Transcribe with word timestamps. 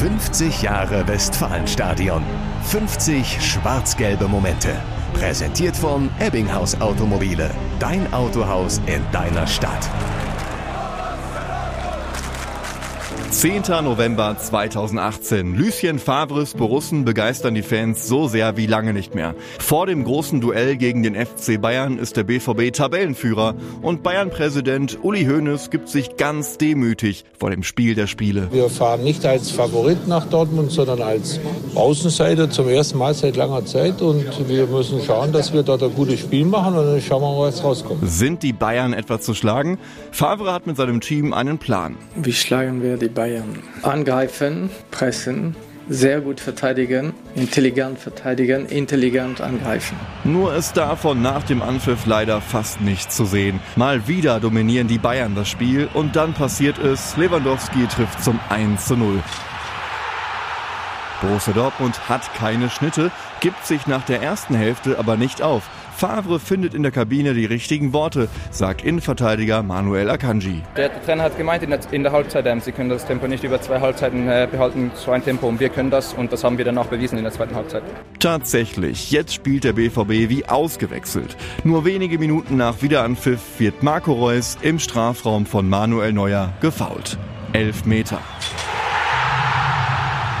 50 0.00 0.62
Jahre 0.62 1.06
Westfalenstadion. 1.06 2.22
50 2.70 3.38
schwarz-gelbe 3.38 4.28
Momente. 4.28 4.70
Präsentiert 5.12 5.76
von 5.76 6.08
Ebbinghaus 6.20 6.80
Automobile. 6.80 7.50
Dein 7.78 8.10
Autohaus 8.14 8.80
in 8.86 9.02
deiner 9.12 9.46
Stadt. 9.46 9.90
10. 13.30 13.62
November 13.84 14.36
2018. 14.36 15.56
Lucien 15.56 16.00
Favres 16.00 16.54
Borussen 16.54 17.04
begeistern 17.04 17.54
die 17.54 17.62
Fans 17.62 18.08
so 18.08 18.26
sehr 18.26 18.56
wie 18.56 18.66
lange 18.66 18.92
nicht 18.92 19.14
mehr. 19.14 19.36
Vor 19.60 19.86
dem 19.86 20.02
großen 20.02 20.40
Duell 20.40 20.76
gegen 20.76 21.04
den 21.04 21.14
FC 21.14 21.60
Bayern 21.60 21.96
ist 21.98 22.16
der 22.16 22.24
BVB 22.24 22.72
Tabellenführer 22.72 23.54
und 23.82 24.02
Bayern-Präsident 24.02 24.98
Uli 25.02 25.26
Hoeneß 25.26 25.70
gibt 25.70 25.88
sich 25.88 26.16
ganz 26.16 26.58
demütig 26.58 27.24
vor 27.38 27.50
dem 27.50 27.62
Spiel 27.62 27.94
der 27.94 28.08
Spiele. 28.08 28.48
Wir 28.50 28.68
fahren 28.68 29.04
nicht 29.04 29.24
als 29.24 29.52
Favorit 29.52 30.08
nach 30.08 30.26
Dortmund, 30.26 30.72
sondern 30.72 31.00
als 31.00 31.38
Außenseiter 31.76 32.50
zum 32.50 32.68
ersten 32.68 32.98
Mal 32.98 33.14
seit 33.14 33.36
langer 33.36 33.64
Zeit 33.64 34.02
und 34.02 34.48
wir 34.48 34.66
müssen 34.66 35.00
schauen, 35.02 35.32
dass 35.32 35.52
wir 35.52 35.62
dort 35.62 35.84
ein 35.84 35.94
gutes 35.94 36.18
Spiel 36.18 36.46
machen 36.46 36.76
und 36.76 36.84
dann 36.84 37.00
schauen 37.00 37.22
wir 37.22 37.30
mal, 37.30 37.46
was 37.46 37.62
rauskommt. 37.62 38.00
Sind 38.10 38.42
die 38.42 38.52
Bayern 38.52 38.92
etwa 38.92 39.20
zu 39.20 39.34
schlagen? 39.34 39.78
Favre 40.10 40.52
hat 40.52 40.66
mit 40.66 40.76
seinem 40.76 41.00
Team 41.00 41.32
einen 41.32 41.58
Plan. 41.58 41.94
Wie 42.16 42.32
schlagen 42.32 42.82
wir 42.82 42.96
die 42.96 43.06
Bayern? 43.06 43.19
Bayern. 43.20 43.58
Angreifen, 43.82 44.70
pressen, 44.90 45.54
sehr 45.90 46.22
gut 46.22 46.40
verteidigen, 46.40 47.12
intelligent 47.34 47.98
verteidigen, 47.98 48.64
intelligent 48.64 49.42
angreifen. 49.42 49.94
Nur 50.24 50.54
ist 50.54 50.78
davon 50.78 51.20
nach 51.20 51.42
dem 51.42 51.60
Anpfiff 51.60 52.06
leider 52.06 52.40
fast 52.40 52.80
nichts 52.80 53.14
zu 53.14 53.26
sehen. 53.26 53.60
Mal 53.76 54.08
wieder 54.08 54.40
dominieren 54.40 54.88
die 54.88 54.96
Bayern 54.96 55.34
das 55.34 55.50
Spiel 55.50 55.86
und 55.92 56.16
dann 56.16 56.32
passiert 56.32 56.78
es, 56.78 57.14
Lewandowski 57.18 57.86
trifft 57.88 58.24
zum 58.24 58.40
1 58.48 58.86
zu 58.86 58.96
0. 58.96 59.22
Borussia 61.20 61.52
Dortmund 61.52 62.08
hat 62.08 62.34
keine 62.34 62.70
Schnitte, 62.70 63.10
gibt 63.40 63.66
sich 63.66 63.86
nach 63.86 64.04
der 64.04 64.22
ersten 64.22 64.54
Hälfte 64.54 64.98
aber 64.98 65.16
nicht 65.16 65.42
auf. 65.42 65.68
Favre 66.00 66.40
findet 66.40 66.72
in 66.72 66.82
der 66.82 66.92
Kabine 66.92 67.34
die 67.34 67.44
richtigen 67.44 67.92
Worte, 67.92 68.28
sagt 68.50 68.82
Innenverteidiger 68.82 69.62
Manuel 69.62 70.08
Akanji. 70.08 70.62
Der 70.74 70.90
Trainer 71.04 71.24
hat 71.24 71.36
gemeint 71.36 71.62
in 71.62 71.68
der, 71.68 71.80
in 71.90 72.02
der 72.02 72.12
Halbzeit, 72.12 72.46
ähm, 72.46 72.60
sie 72.60 72.72
können 72.72 72.88
das 72.88 73.04
Tempo 73.04 73.26
nicht 73.26 73.44
über 73.44 73.60
zwei 73.60 73.80
Halbzeiten 73.80 74.26
äh, 74.26 74.48
behalten, 74.50 74.92
so 74.94 75.10
ein 75.10 75.22
Tempo 75.22 75.46
und 75.46 75.60
wir 75.60 75.68
können 75.68 75.90
das 75.90 76.14
und 76.14 76.32
das 76.32 76.42
haben 76.42 76.56
wir 76.56 76.64
dann 76.64 76.78
auch 76.78 76.86
bewiesen 76.86 77.18
in 77.18 77.24
der 77.24 77.34
zweiten 77.34 77.54
Halbzeit. 77.54 77.82
Tatsächlich, 78.18 79.10
jetzt 79.10 79.34
spielt 79.34 79.64
der 79.64 79.74
BVB 79.74 80.30
wie 80.30 80.46
ausgewechselt. 80.46 81.36
Nur 81.64 81.84
wenige 81.84 82.18
Minuten 82.18 82.56
nach 82.56 82.80
Wiederanpfiff 82.80 83.40
wird 83.58 83.82
Marco 83.82 84.14
Reus 84.14 84.56
im 84.62 84.78
Strafraum 84.78 85.44
von 85.44 85.68
Manuel 85.68 86.14
Neuer 86.14 86.54
gefault. 86.62 87.18
Elf 87.52 87.84
Meter. 87.84 88.20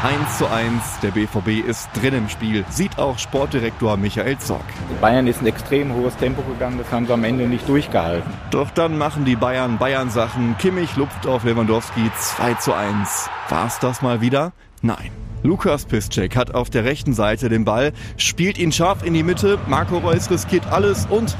1 0.02 0.38
zu 0.38 0.46
1. 0.46 1.00
Der 1.02 1.10
BVB 1.10 1.68
ist 1.68 1.90
drin 1.92 2.14
im 2.14 2.28
Spiel, 2.30 2.64
sieht 2.70 2.98
auch 2.98 3.18
Sportdirektor 3.18 3.98
Michael 3.98 4.38
Zock. 4.38 4.64
Bayern 4.98 5.26
ist 5.26 5.42
ein 5.42 5.46
extrem 5.46 5.92
hohes 5.92 6.16
Tempo 6.16 6.40
gegangen, 6.40 6.78
das 6.78 6.90
haben 6.90 7.06
sie 7.06 7.12
am 7.12 7.22
Ende 7.22 7.46
nicht 7.46 7.68
durchgehalten. 7.68 8.32
Doch 8.50 8.70
dann 8.70 8.96
machen 8.96 9.26
die 9.26 9.36
Bayern 9.36 9.76
Bayern-Sachen. 9.76 10.56
Kimmich 10.56 10.96
lupft 10.96 11.26
auf 11.26 11.44
Lewandowski 11.44 12.10
2 12.18 12.54
zu 12.54 12.72
1. 12.72 13.28
War's 13.50 13.78
das 13.78 14.00
mal 14.00 14.22
wieder? 14.22 14.52
Nein. 14.80 15.10
Lukas 15.42 15.84
Piszczek 15.84 16.34
hat 16.34 16.54
auf 16.54 16.70
der 16.70 16.84
rechten 16.84 17.12
Seite 17.12 17.50
den 17.50 17.66
Ball, 17.66 17.92
spielt 18.16 18.56
ihn 18.58 18.72
scharf 18.72 19.04
in 19.04 19.12
die 19.12 19.22
Mitte, 19.22 19.58
Marco 19.66 19.98
Reus 19.98 20.30
riskiert 20.30 20.66
alles 20.66 21.06
und 21.10 21.36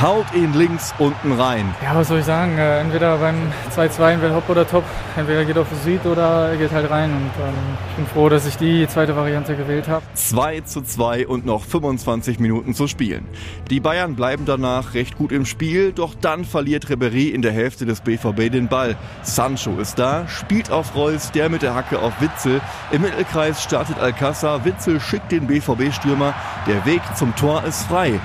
haut 0.00 0.32
ihn 0.32 0.52
links 0.54 0.94
unten 0.98 1.32
rein. 1.32 1.74
Ja, 1.82 1.94
was 1.94 2.08
soll 2.08 2.20
ich 2.20 2.24
sagen? 2.24 2.56
Äh, 2.56 2.80
entweder 2.80 3.16
beim 3.18 3.36
2-2 3.74 4.12
entweder 4.12 4.34
hopp 4.34 4.48
oder 4.48 4.68
top. 4.68 4.84
Entweder 5.16 5.44
geht 5.44 5.58
auf 5.58 5.66
Süd 5.84 6.06
oder 6.06 6.50
er 6.50 6.56
geht 6.56 6.70
halt 6.70 6.88
rein. 6.90 7.10
Und 7.10 7.30
ähm, 7.42 7.54
ich 7.90 7.96
bin 7.96 8.06
froh, 8.06 8.28
dass 8.28 8.46
ich 8.46 8.56
die 8.56 8.86
zweite 8.86 9.16
Variante 9.16 9.56
gewählt 9.56 9.88
habe. 9.88 10.04
2 10.14 10.60
zu 10.60 10.82
2 10.82 11.26
und 11.26 11.44
noch 11.44 11.64
25 11.64 12.38
Minuten 12.38 12.74
zu 12.74 12.86
spielen. 12.86 13.26
Die 13.70 13.80
Bayern 13.80 14.14
bleiben 14.14 14.44
danach 14.44 14.94
recht 14.94 15.18
gut 15.18 15.32
im 15.32 15.44
Spiel, 15.44 15.92
doch 15.92 16.14
dann 16.14 16.44
verliert 16.44 16.86
Ribéry 16.86 17.30
in 17.30 17.42
der 17.42 17.52
Hälfte 17.52 17.84
des 17.84 18.00
BVB 18.00 18.52
den 18.52 18.68
Ball. 18.68 18.96
Sancho 19.22 19.78
ist 19.78 19.98
da, 19.98 20.28
spielt 20.28 20.70
auf 20.70 20.94
Reus, 20.94 21.32
der 21.32 21.48
mit 21.48 21.62
der 21.62 21.74
Hacke 21.74 21.98
auf 21.98 22.20
Witzel. 22.20 22.60
Im 22.92 23.02
Mittelkreis 23.02 23.62
startet 23.62 23.98
Alcázar, 23.98 24.64
Witzel 24.64 25.00
schickt 25.00 25.32
den 25.32 25.46
BVB-Stürmer. 25.46 26.34
Der 26.66 26.86
Weg 26.86 27.02
zum 27.16 27.34
Tor 27.34 27.64
ist 27.64 27.82
frei. 27.84 28.20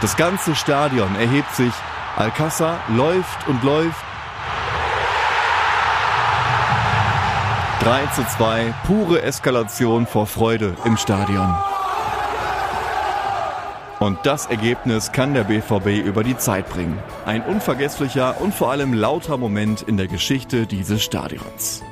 Das 0.00 0.16
ganze 0.16 0.54
Stadion 0.54 1.14
erhebt 1.16 1.54
sich. 1.54 1.72
Alcázar 2.16 2.78
läuft 2.88 3.48
und 3.48 3.62
läuft. 3.62 4.04
3 7.80 8.06
zu 8.14 8.26
2, 8.26 8.74
pure 8.86 9.22
Eskalation 9.22 10.06
vor 10.06 10.26
Freude 10.26 10.74
im 10.84 10.96
Stadion. 10.96 11.54
Und 13.98 14.18
das 14.24 14.46
Ergebnis 14.46 15.12
kann 15.12 15.32
der 15.32 15.44
BVB 15.44 16.04
über 16.04 16.22
die 16.22 16.36
Zeit 16.36 16.68
bringen. 16.68 16.98
Ein 17.24 17.42
unvergesslicher 17.42 18.40
und 18.40 18.54
vor 18.54 18.70
allem 18.70 18.92
lauter 18.92 19.38
Moment 19.38 19.82
in 19.82 19.96
der 19.96 20.08
Geschichte 20.08 20.66
dieses 20.66 21.02
Stadions. 21.02 21.82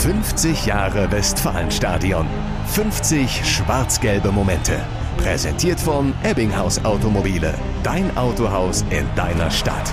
50 0.00 0.66
Jahre 0.66 1.10
Westfalenstadion. 1.10 2.26
50 2.66 3.44
schwarz-gelbe 3.44 4.32
Momente. 4.32 4.80
Präsentiert 5.16 5.80
von 5.80 6.12
Ebbinghaus 6.22 6.84
Automobile. 6.84 7.54
Dein 7.82 8.16
Autohaus 8.16 8.84
in 8.90 9.06
deiner 9.16 9.50
Stadt. 9.50 9.92